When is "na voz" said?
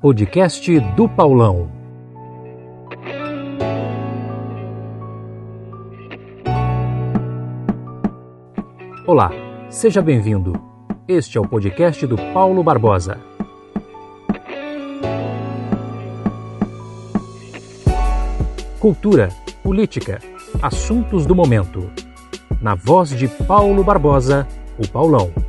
22.62-23.10